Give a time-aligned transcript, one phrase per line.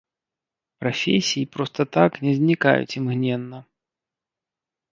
[0.83, 3.63] Прафесіі проста так не знікаюць імгненна.